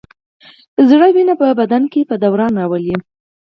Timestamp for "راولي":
2.59-2.95